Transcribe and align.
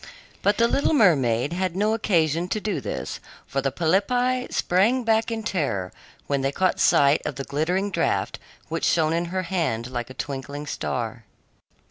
But 0.41 0.57
the 0.57 0.67
little 0.67 0.95
mermaid 0.95 1.53
had 1.53 1.75
no 1.75 1.93
occasion 1.93 2.47
to 2.47 2.59
do 2.59 2.81
this, 2.81 3.19
for 3.45 3.61
the 3.61 3.71
polypi 3.71 4.51
sprang 4.51 5.03
back 5.03 5.29
in 5.29 5.43
terror 5.43 5.93
when 6.25 6.41
they 6.41 6.51
caught 6.51 6.79
sight 6.79 7.21
of 7.23 7.35
the 7.35 7.43
glittering 7.43 7.91
draft, 7.91 8.39
which 8.67 8.83
shone 8.83 9.13
in 9.13 9.25
her 9.25 9.43
hand 9.43 9.91
like 9.91 10.09
a 10.09 10.15
twinkling 10.15 10.65
star. 10.65 11.25